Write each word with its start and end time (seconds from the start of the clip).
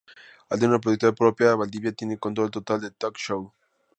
Al 0.53 0.57
tener 0.61 0.71
una 0.71 0.79
productora 0.79 1.13
propia, 1.13 1.53
Valdivia 1.53 1.91
tiene 1.91 2.17
control 2.17 2.49
total 2.49 2.81
de 2.81 2.89
"Toc 2.89 3.19
show". 3.19 3.53